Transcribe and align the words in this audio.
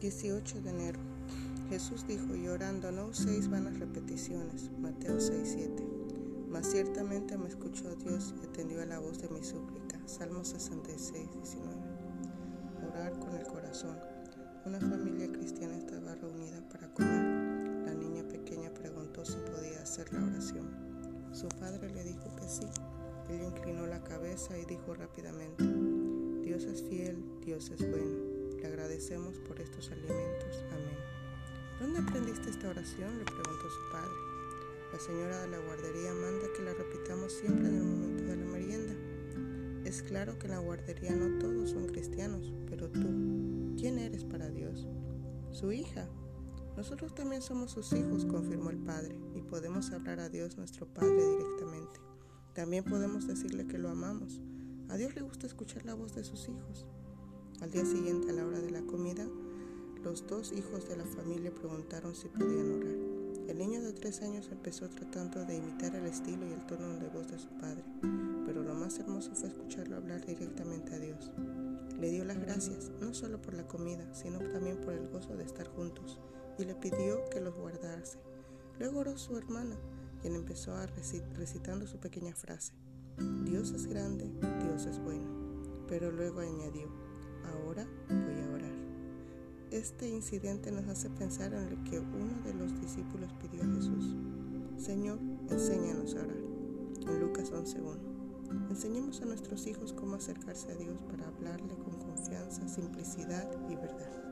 18 0.00 0.62
de 0.62 0.70
enero. 0.70 0.98
Jesús 1.68 2.06
dijo, 2.06 2.34
y 2.34 2.48
orando 2.48 2.90
no 2.90 3.08
uséis 3.08 3.48
vanas 3.50 3.78
repeticiones. 3.78 4.70
Mateo 4.80 5.20
6, 5.20 5.40
7. 5.44 5.86
Mas 6.48 6.70
ciertamente 6.70 7.36
me 7.36 7.48
escuchó 7.48 7.94
Dios 7.96 8.34
y 8.40 8.46
atendió 8.46 8.80
a 8.82 8.86
la 8.86 8.98
voz 8.98 9.20
de 9.20 9.28
mi 9.28 9.44
súplica. 9.44 10.00
Salmo 10.06 10.42
66, 10.42 11.30
19. 11.32 11.74
Orar 12.88 13.18
con 13.18 13.34
el 13.34 13.46
corazón. 13.46 13.96
Una 14.64 14.80
familia 14.80 15.30
cristiana 15.30 15.76
estaba 15.76 16.14
reunida 16.14 16.66
para 16.70 16.92
comer. 16.94 17.84
La 17.84 17.94
niña 17.94 18.26
pequeña 18.26 18.72
preguntó 18.72 19.24
si 19.24 19.36
podía 19.36 19.82
hacer 19.82 20.12
la 20.14 20.24
oración. 20.24 20.70
Su 21.32 21.48
padre 21.48 21.90
le 21.90 22.04
dijo 22.04 22.34
que 22.36 22.48
sí. 22.48 22.66
Ella 23.28 23.44
inclinó 23.44 23.86
la 23.86 24.02
cabeza 24.02 24.58
y 24.58 24.64
dijo 24.64 24.94
rápidamente, 24.94 25.64
Dios 26.42 26.64
es 26.64 26.82
fiel, 26.82 27.22
Dios 27.44 27.70
es 27.70 27.88
bueno 27.88 28.29
le 28.60 28.66
agradecemos 28.66 29.38
por 29.38 29.58
estos 29.60 29.90
alimentos. 29.90 30.64
Amén. 30.70 30.98
¿Dónde 31.80 32.00
aprendiste 32.00 32.50
esta 32.50 32.68
oración? 32.68 33.18
le 33.18 33.24
preguntó 33.24 33.70
su 33.70 33.92
padre. 33.92 34.12
La 34.92 34.98
señora 34.98 35.40
de 35.40 35.48
la 35.48 35.58
guardería 35.60 36.12
manda 36.12 36.46
que 36.54 36.62
la 36.62 36.74
repitamos 36.74 37.32
siempre 37.32 37.68
en 37.68 37.76
el 37.76 37.82
momento 37.84 38.24
de 38.24 38.36
la 38.36 38.44
merienda. 38.44 38.94
Es 39.88 40.02
claro 40.02 40.38
que 40.38 40.46
en 40.46 40.52
la 40.52 40.58
guardería 40.58 41.12
no 41.12 41.38
todos 41.38 41.70
son 41.70 41.86
cristianos, 41.86 42.52
pero 42.68 42.90
tú, 42.90 43.74
¿quién 43.78 43.98
eres 43.98 44.24
para 44.24 44.50
Dios? 44.50 44.86
Su 45.52 45.72
hija. 45.72 46.06
Nosotros 46.76 47.14
también 47.14 47.40
somos 47.40 47.70
sus 47.70 47.92
hijos, 47.94 48.26
confirmó 48.26 48.70
el 48.70 48.78
padre, 48.78 49.18
y 49.34 49.40
podemos 49.40 49.90
hablar 49.92 50.20
a 50.20 50.28
Dios 50.28 50.56
nuestro 50.58 50.86
Padre 50.86 51.16
directamente. 51.16 52.00
También 52.52 52.84
podemos 52.84 53.26
decirle 53.26 53.66
que 53.66 53.78
lo 53.78 53.88
amamos. 53.88 54.40
A 54.88 54.96
Dios 54.96 55.14
le 55.14 55.22
gusta 55.22 55.46
escuchar 55.46 55.84
la 55.86 55.94
voz 55.94 56.14
de 56.14 56.24
sus 56.24 56.48
hijos. 56.48 56.86
Al 57.60 57.70
día 57.70 57.84
siguiente, 57.84 58.30
a 58.30 58.32
la 58.32 58.46
hora 58.46 58.58
de 58.58 58.70
la 58.70 58.80
comida, 58.80 59.26
los 60.02 60.26
dos 60.26 60.50
hijos 60.52 60.88
de 60.88 60.96
la 60.96 61.04
familia 61.04 61.54
preguntaron 61.54 62.14
si 62.14 62.28
podían 62.28 62.72
orar. 62.72 62.94
El 63.48 63.58
niño 63.58 63.82
de 63.82 63.92
tres 63.92 64.22
años 64.22 64.48
empezó 64.50 64.88
tratando 64.88 65.44
de 65.44 65.56
imitar 65.56 65.94
el 65.94 66.06
estilo 66.06 66.46
y 66.48 66.52
el 66.52 66.64
tono 66.64 66.98
de 66.98 67.10
voz 67.10 67.30
de 67.30 67.38
su 67.38 67.50
padre, 67.58 67.84
pero 68.46 68.62
lo 68.62 68.74
más 68.74 68.98
hermoso 68.98 69.34
fue 69.34 69.50
escucharlo 69.50 69.96
hablar 69.96 70.24
directamente 70.24 70.94
a 70.94 70.98
Dios. 70.98 71.32
Le 72.00 72.10
dio 72.10 72.24
las 72.24 72.38
gracias, 72.38 72.90
no 72.98 73.12
solo 73.12 73.42
por 73.42 73.52
la 73.52 73.66
comida, 73.66 74.08
sino 74.14 74.38
también 74.38 74.78
por 74.80 74.94
el 74.94 75.10
gozo 75.10 75.36
de 75.36 75.44
estar 75.44 75.68
juntos, 75.68 76.18
y 76.58 76.64
le 76.64 76.74
pidió 76.74 77.28
que 77.30 77.42
los 77.42 77.54
guardase. 77.54 78.18
Luego 78.78 79.00
oró 79.00 79.18
su 79.18 79.36
hermana, 79.36 79.76
quien 80.22 80.34
empezó 80.34 80.74
a 80.74 80.86
recitando 80.86 81.86
su 81.86 81.98
pequeña 81.98 82.34
frase. 82.34 82.72
Dios 83.44 83.72
es 83.72 83.86
grande, 83.86 84.30
Dios 84.64 84.86
es 84.86 84.98
bueno. 84.98 85.28
Pero 85.88 86.12
luego 86.12 86.40
añadió, 86.40 86.88
ahora 87.44 87.86
voy 88.08 88.40
a 88.40 88.54
orar. 88.54 88.72
Este 89.70 90.08
incidente 90.08 90.70
nos 90.72 90.88
hace 90.88 91.10
pensar 91.10 91.52
en 91.52 91.70
lo 91.70 91.84
que 91.84 91.98
uno 91.98 92.42
de 92.44 92.54
los 92.54 92.80
discípulos 92.80 93.32
pidió 93.40 93.62
a 93.62 93.74
Jesús. 93.74 94.16
Señor, 94.76 95.18
enséñanos 95.48 96.14
a 96.16 96.22
orar. 96.22 96.40
En 97.06 97.20
Lucas 97.20 97.52
11.1. 97.52 98.70
Enseñemos 98.70 99.20
a 99.22 99.26
nuestros 99.26 99.66
hijos 99.66 99.92
cómo 99.92 100.16
acercarse 100.16 100.72
a 100.72 100.76
Dios 100.76 100.98
para 101.10 101.26
hablarle 101.26 101.74
con 101.74 101.98
confianza, 101.98 102.68
simplicidad 102.68 103.48
y 103.68 103.76
verdad. 103.76 104.29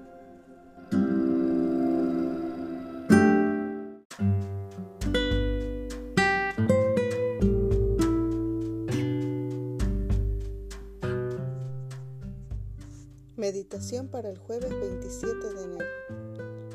Meditación 13.49 14.09
para 14.09 14.29
el 14.29 14.37
jueves 14.37 14.69
27 14.69 15.55
de 15.55 15.65
enero. 15.65 15.87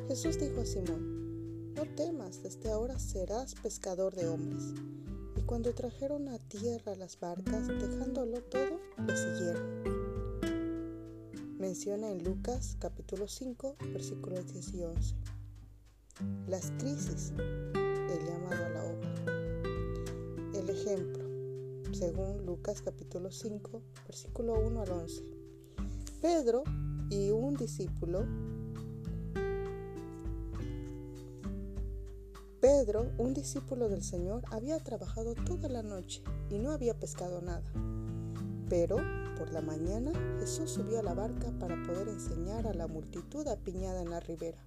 Jesús 0.07 0.39
dijo 0.39 0.61
a 0.61 0.65
Simón, 0.65 1.71
no 1.75 1.83
temas, 1.95 2.41
desde 2.41 2.71
ahora 2.71 2.97
serás 2.97 3.53
pescador 3.53 4.15
de 4.15 4.27
hombres. 4.27 4.73
Y 5.35 5.41
cuando 5.43 5.75
trajeron 5.75 6.29
a 6.29 6.39
tierra 6.39 6.95
las 6.95 7.19
barcas, 7.19 7.67
dejándolo 7.67 8.41
todo, 8.41 8.79
le 9.05 9.15
siguieron. 9.15 9.83
Menciona 11.59 12.09
en 12.09 12.23
Lucas 12.23 12.75
capítulo 12.79 13.27
5, 13.27 13.75
versículos 13.93 14.51
10 14.51 14.73
y 14.73 14.83
11. 14.83 15.15
Las 16.47 16.71
crisis, 16.79 17.33
el 17.37 18.25
llamado 18.25 18.65
a 18.65 18.69
la 18.69 18.83
obra. 18.83 19.13
El 20.55 20.67
ejemplo, 20.71 21.23
según 21.93 22.47
Lucas 22.47 22.81
capítulo 22.81 23.29
5, 23.29 23.79
versículo 24.07 24.55
1 24.59 24.81
al 24.81 24.89
11. 24.89 25.42
Pedro 26.23 26.63
y 27.09 27.31
un 27.31 27.57
discípulo, 27.57 28.25
Pedro, 32.61 33.11
un 33.17 33.33
discípulo 33.33 33.89
del 33.89 34.05
Señor, 34.05 34.41
había 34.49 34.79
trabajado 34.79 35.35
toda 35.35 35.67
la 35.67 35.83
noche 35.83 36.23
y 36.49 36.59
no 36.59 36.71
había 36.71 36.97
pescado 36.97 37.41
nada. 37.41 37.69
Pero 38.69 38.99
por 39.37 39.51
la 39.51 39.59
mañana 39.59 40.13
Jesús 40.39 40.71
subió 40.71 40.99
a 40.99 41.03
la 41.03 41.13
barca 41.13 41.51
para 41.59 41.83
poder 41.83 42.07
enseñar 42.07 42.67
a 42.67 42.73
la 42.73 42.87
multitud 42.87 43.45
apiñada 43.45 44.01
en 44.01 44.09
la 44.09 44.21
ribera. 44.21 44.63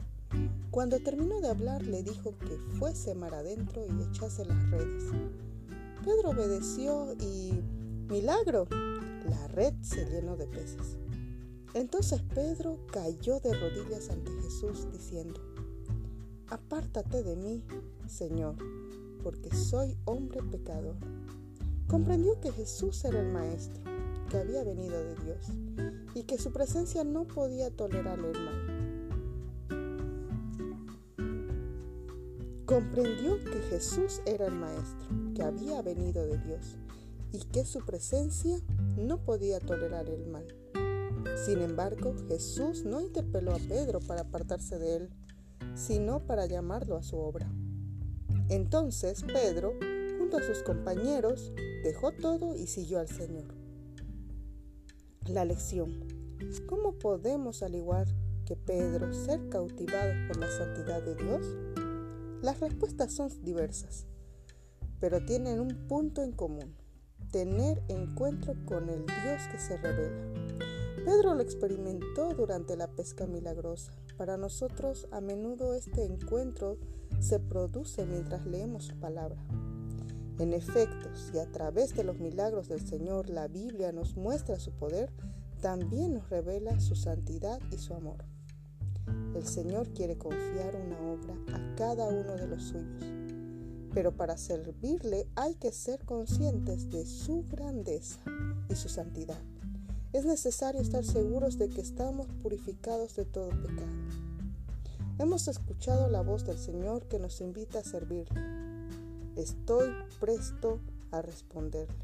Cuando 0.70 0.98
terminó 0.98 1.40
de 1.40 1.48
hablar 1.48 1.80
le 1.86 2.02
dijo 2.02 2.36
que 2.36 2.58
fuese 2.78 3.14
mar 3.14 3.34
adentro 3.34 3.86
y 3.86 4.02
echase 4.02 4.44
las 4.44 4.70
redes. 4.70 5.04
Pedro 6.04 6.32
obedeció 6.32 7.14
y, 7.18 7.62
milagro, 8.10 8.68
la 9.24 9.48
red 9.48 9.72
se 9.80 10.04
llenó 10.04 10.36
de 10.36 10.48
peces. 10.48 10.98
Entonces 11.76 12.22
Pedro 12.34 12.78
cayó 12.91 13.38
de 13.41 13.53
rodillas 13.53 14.09
ante 14.09 14.32
Jesús 14.41 14.91
diciendo, 14.91 15.38
Apártate 16.48 17.22
de 17.22 17.37
mí, 17.37 17.62
Señor, 18.09 18.56
porque 19.22 19.54
soy 19.54 19.94
hombre 20.06 20.42
pecador. 20.42 20.97
Comprendió 21.86 22.41
que 22.41 22.50
Jesús 22.50 23.04
era 23.04 23.20
el 23.20 23.31
Maestro, 23.31 23.82
que 24.31 24.38
había 24.38 24.65
venido 24.65 24.98
de 25.04 25.16
Dios, 25.16 25.48
y 26.15 26.22
que 26.22 26.38
su 26.38 26.50
presencia 26.50 27.04
no 27.04 27.25
podía 27.25 27.70
tolerar 27.70 28.20
el 28.20 28.32
mal. 28.42 28.56
Comprendió 32.65 33.36
que 33.44 33.60
Jesús 33.69 34.22
era 34.25 34.47
el 34.47 34.54
Maestro, 34.54 35.09
que 35.34 35.42
había 35.42 35.82
venido 35.82 36.26
de 36.26 36.38
Dios, 36.38 36.78
y 37.32 37.41
que 37.53 37.66
su 37.66 37.84
presencia 37.84 38.62
no 38.97 39.19
podía 39.19 39.60
tolerar 39.60 40.09
el 40.09 40.26
mal. 40.26 40.47
Sin 41.44 41.60
embargo, 41.60 42.14
Jesús 42.28 42.84
no 42.84 43.00
interpeló 43.00 43.52
a 43.52 43.58
Pedro 43.58 44.00
para 44.00 44.22
apartarse 44.22 44.78
de 44.78 44.97
él, 44.97 45.10
sino 45.74 46.26
para 46.26 46.47
llamarlo 46.47 46.97
a 46.97 47.02
su 47.02 47.19
obra. 47.19 47.47
Entonces 48.48 49.22
Pedro, 49.22 49.74
junto 50.19 50.38
a 50.38 50.42
sus 50.42 50.62
compañeros, 50.62 51.52
dejó 51.84 52.12
todo 52.12 52.54
y 52.56 52.66
siguió 52.66 53.00
al 53.00 53.08
Señor. 53.08 53.54
La 55.26 55.44
lección. 55.44 56.06
¿Cómo 56.66 56.98
podemos, 56.98 57.62
al 57.62 57.74
igual 57.74 58.06
que 58.47 58.56
Pedro, 58.56 59.12
ser 59.12 59.48
cautivados 59.48 60.16
por 60.28 60.38
la 60.38 60.50
santidad 60.50 61.03
de 61.03 61.16
Dios? 61.16 61.47
Las 62.42 62.60
respuestas 62.60 63.12
son 63.12 63.28
diversas, 63.42 64.06
pero 65.00 65.24
tienen 65.24 65.60
un 65.60 65.86
punto 65.88 66.22
en 66.22 66.32
común, 66.32 66.76
tener 67.30 67.82
encuentro 67.88 68.54
con 68.64 68.88
el 68.88 69.04
Dios 69.04 69.42
que 69.50 69.58
se 69.58 69.76
revela. 69.76 70.45
Pedro 71.06 71.36
lo 71.36 71.40
experimentó 71.40 72.34
durante 72.34 72.76
la 72.76 72.88
pesca 72.88 73.28
milagrosa. 73.28 73.92
Para 74.16 74.36
nosotros 74.36 75.06
a 75.12 75.20
menudo 75.20 75.74
este 75.74 76.04
encuentro 76.04 76.78
se 77.20 77.38
produce 77.38 78.04
mientras 78.04 78.44
leemos 78.44 78.86
su 78.86 78.96
palabra. 78.96 79.40
En 80.40 80.52
efecto, 80.52 81.14
si 81.14 81.38
a 81.38 81.46
través 81.52 81.94
de 81.94 82.02
los 82.02 82.18
milagros 82.18 82.68
del 82.68 82.84
Señor 82.84 83.30
la 83.30 83.47
Biblia 83.47 83.92
nos 83.92 84.16
muestra 84.16 84.58
su 84.58 84.72
poder, 84.72 85.12
también 85.60 86.12
nos 86.12 86.28
revela 86.28 86.80
su 86.80 86.97
santidad 86.97 87.60
y 87.70 87.78
su 87.78 87.94
amor. 87.94 88.24
El 89.36 89.47
Señor 89.47 89.92
quiere 89.92 90.18
confiar 90.18 90.74
una 90.74 90.98
obra 91.12 91.36
a 91.54 91.76
cada 91.76 92.09
uno 92.09 92.34
de 92.34 92.48
los 92.48 92.64
suyos, 92.64 93.04
pero 93.94 94.10
para 94.16 94.36
servirle 94.36 95.28
hay 95.36 95.54
que 95.54 95.70
ser 95.70 96.04
conscientes 96.04 96.91
de 96.91 97.06
su 97.06 97.44
grandeza 97.48 98.18
y 98.68 98.74
su 98.74 98.88
santidad 98.88 99.38
es 100.16 100.24
necesario 100.24 100.80
estar 100.80 101.04
seguros 101.04 101.59
de 101.59 101.68
que 101.68 101.83
estamos 101.83 102.27
purificados 102.42 103.16
de 103.16 103.27
todo 103.27 103.51
pecado. 103.51 103.92
Hemos 105.18 105.47
escuchado 105.47 106.09
la 106.09 106.22
voz 106.22 106.47
del 106.47 106.57
Señor 106.57 107.07
que 107.07 107.18
nos 107.18 107.42
invita 107.42 107.80
a 107.80 107.84
servirle. 107.84 108.41
Estoy 109.36 109.91
presto 110.18 110.80
a 111.10 111.21
responderle. 111.21 111.95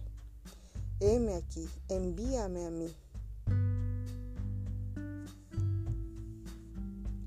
Heme 1.00 1.37
aquí, 1.37 1.67
envíame 1.88 2.67
a 2.67 2.70
mí. 2.70 2.94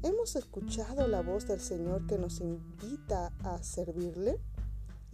¿Hemos 0.03 0.35
escuchado 0.35 1.07
la 1.07 1.23
voz 1.23 1.47
del 1.47 1.61
Señor 1.61 2.05
que 2.05 2.19
nos 2.19 2.41
invita 2.41 3.33
a 3.39 3.63
servirle? 3.63 4.39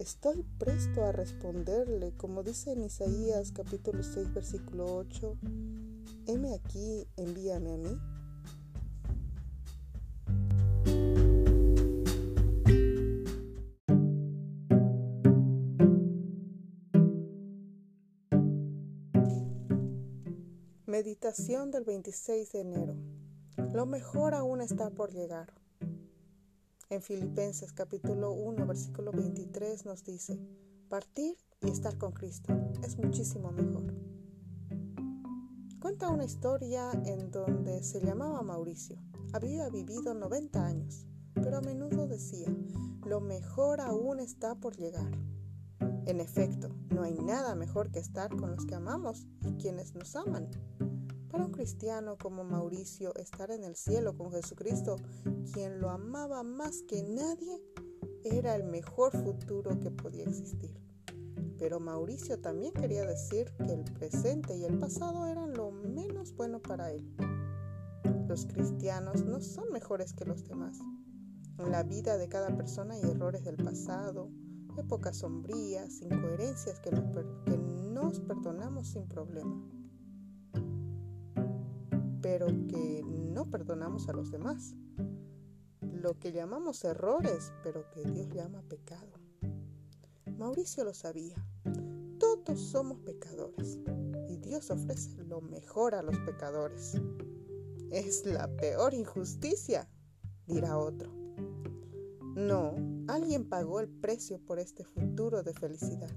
Estoy 0.02 0.44
presto 0.58 1.04
a 1.04 1.12
responderle, 1.12 2.12
como 2.16 2.42
dice 2.42 2.72
en 2.72 2.82
Isaías 2.82 3.52
capítulo 3.52 4.02
6 4.02 4.34
versículo 4.34 4.96
8, 4.96 5.38
heme 6.26 6.54
aquí, 6.54 7.06
envíame 7.16 7.72
a 7.72 7.76
mí. 7.76 7.96
Meditación 20.84 21.70
del 21.70 21.84
26 21.84 22.50
de 22.50 22.60
enero. 22.60 22.96
Lo 23.72 23.86
mejor 23.86 24.34
aún 24.34 24.62
está 24.62 24.90
por 24.90 25.12
llegar. 25.12 25.61
En 26.92 27.00
Filipenses 27.00 27.72
capítulo 27.72 28.32
1 28.32 28.66
versículo 28.66 29.12
23 29.12 29.86
nos 29.86 30.04
dice, 30.04 30.38
partir 30.90 31.38
y 31.62 31.70
estar 31.70 31.96
con 31.96 32.12
Cristo 32.12 32.52
es 32.84 32.98
muchísimo 32.98 33.50
mejor. 33.50 33.94
Cuenta 35.80 36.10
una 36.10 36.26
historia 36.26 36.90
en 37.06 37.30
donde 37.30 37.82
se 37.82 38.02
llamaba 38.02 38.42
Mauricio. 38.42 38.98
Había 39.32 39.70
vivido 39.70 40.12
90 40.12 40.66
años, 40.66 41.06
pero 41.32 41.56
a 41.56 41.60
menudo 41.62 42.06
decía, 42.06 42.54
lo 43.06 43.22
mejor 43.22 43.80
aún 43.80 44.20
está 44.20 44.54
por 44.56 44.76
llegar. 44.76 45.12
En 46.04 46.20
efecto, 46.20 46.68
no 46.90 47.04
hay 47.04 47.14
nada 47.14 47.54
mejor 47.54 47.90
que 47.90 48.00
estar 48.00 48.36
con 48.36 48.50
los 48.50 48.66
que 48.66 48.74
amamos 48.74 49.26
y 49.46 49.54
quienes 49.54 49.94
nos 49.94 50.14
aman. 50.14 50.50
Para 51.32 51.46
un 51.46 51.50
cristiano 51.50 52.18
como 52.18 52.44
Mauricio, 52.44 53.14
estar 53.14 53.50
en 53.50 53.64
el 53.64 53.74
cielo 53.74 54.14
con 54.14 54.30
Jesucristo, 54.32 54.96
quien 55.54 55.80
lo 55.80 55.88
amaba 55.88 56.42
más 56.42 56.82
que 56.82 57.02
nadie, 57.02 57.58
era 58.22 58.54
el 58.54 58.64
mejor 58.64 59.12
futuro 59.12 59.80
que 59.80 59.90
podía 59.90 60.24
existir. 60.24 60.78
Pero 61.58 61.80
Mauricio 61.80 62.38
también 62.38 62.74
quería 62.74 63.06
decir 63.06 63.50
que 63.64 63.72
el 63.72 63.82
presente 63.82 64.54
y 64.54 64.64
el 64.66 64.78
pasado 64.78 65.26
eran 65.26 65.54
lo 65.54 65.70
menos 65.70 66.34
bueno 66.34 66.60
para 66.60 66.92
él. 66.92 67.10
Los 68.28 68.44
cristianos 68.44 69.24
no 69.24 69.40
son 69.40 69.72
mejores 69.72 70.12
que 70.12 70.26
los 70.26 70.44
demás. 70.44 70.80
En 71.58 71.72
la 71.72 71.82
vida 71.82 72.18
de 72.18 72.28
cada 72.28 72.54
persona 72.54 72.92
hay 72.92 73.10
errores 73.10 73.42
del 73.42 73.56
pasado, 73.56 74.28
épocas 74.76 75.16
sombrías, 75.16 76.02
incoherencias 76.02 76.78
que 76.80 76.90
nos, 76.90 77.04
que 77.46 77.56
nos 77.56 78.20
perdonamos 78.20 78.88
sin 78.88 79.08
problema, 79.08 79.62
pero 82.22 82.46
que 82.46 83.02
no 83.04 83.50
perdonamos 83.50 84.08
a 84.08 84.12
los 84.12 84.30
demás. 84.30 84.74
Lo 85.80 86.18
que 86.18 86.32
llamamos 86.32 86.84
errores, 86.84 87.52
pero 87.62 87.90
que 87.90 88.04
Dios 88.04 88.28
llama 88.30 88.62
pecado. 88.62 89.12
Mauricio 90.38 90.84
lo 90.84 90.94
sabía. 90.94 91.36
Todos 92.18 92.60
somos 92.60 93.00
pecadores 93.00 93.78
y 94.28 94.36
Dios 94.38 94.70
ofrece 94.70 95.22
lo 95.24 95.40
mejor 95.40 95.94
a 95.94 96.02
los 96.02 96.16
pecadores. 96.20 97.00
Es 97.90 98.24
la 98.24 98.48
peor 98.56 98.94
injusticia, 98.94 99.88
dirá 100.46 100.78
otro. 100.78 101.12
No, 102.34 102.74
alguien 103.08 103.48
pagó 103.48 103.80
el 103.80 103.88
precio 103.88 104.38
por 104.38 104.58
este 104.58 104.84
futuro 104.84 105.42
de 105.42 105.52
felicidad. 105.52 106.10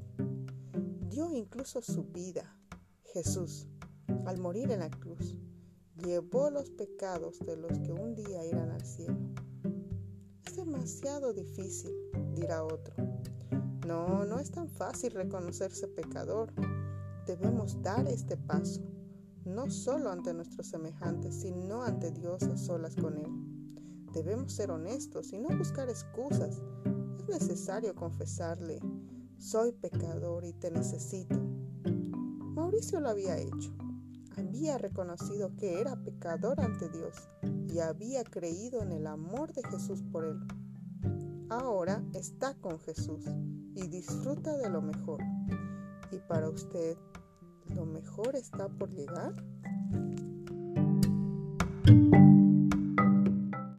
Dio 1.10 1.32
incluso 1.34 1.82
su 1.82 2.06
vida, 2.06 2.58
Jesús, 3.14 3.68
al 4.26 4.38
morir 4.40 4.72
en 4.72 4.80
la 4.80 4.90
cruz. 4.90 5.36
Llevó 6.04 6.50
los 6.50 6.70
pecados 6.72 7.40
de 7.40 7.56
los 7.56 7.80
que 7.80 7.94
un 7.94 8.16
día 8.16 8.46
irán 8.46 8.70
al 8.70 8.86
cielo. 8.86 9.18
Es 10.46 10.58
demasiado 10.58 11.32
difícil, 11.32 11.94
dirá 12.34 12.66
otro. 12.66 12.94
No, 13.88 14.26
no 14.26 14.40
es 14.40 14.52
tan 14.52 14.68
fácil 14.68 15.12
reconocerse 15.12 15.88
pecador. 15.88 16.52
Debemos 17.26 17.82
dar 17.82 18.08
este 18.10 18.36
paso, 18.36 18.82
no 19.46 19.70
solo 19.72 20.12
ante 20.12 20.34
nuestros 20.34 20.68
semejantes, 20.68 21.36
sino 21.36 21.82
ante 21.82 22.12
Dios 22.12 22.44
a 22.44 22.58
solas 22.58 22.96
con 22.98 23.18
Él. 23.18 23.32
Debemos 24.12 24.52
ser 24.52 24.72
honestos 24.72 25.32
y 25.32 25.40
no 25.40 25.58
buscar 25.58 25.88
excusas. 25.88 26.62
Es 27.20 27.28
necesario 27.30 27.96
confesarle, 27.96 28.82
soy 29.38 29.72
pecador 29.72 30.44
y 30.44 30.52
te 30.52 30.72
necesito. 30.72 31.40
Mauricio 32.54 33.00
lo 33.00 33.10
había 33.10 33.38
hecho. 33.38 33.85
Había 34.38 34.78
reconocido 34.78 35.56
que 35.58 35.80
era 35.80 35.96
pecador 35.96 36.60
ante 36.60 36.90
Dios 36.90 37.16
y 37.68 37.80
había 37.80 38.24
creído 38.24 38.82
en 38.82 38.92
el 38.92 39.08
amor 39.08 39.54
de 39.54 39.64
Jesús 39.64 40.04
por 40.12 40.26
él. 40.26 40.40
Ahora 41.50 42.04
está 42.14 42.54
con 42.56 42.80
Jesús 42.80 43.24
y 43.76 43.88
disfruta 43.88 44.58
de 44.58 44.70
lo 44.70 44.82
mejor. 44.82 45.22
¿Y 46.12 46.18
para 46.28 46.50
usted, 46.50 46.98
lo 47.74 47.86
mejor 47.86 48.36
está 48.36 48.68
por 48.68 48.90
llegar? 48.90 49.34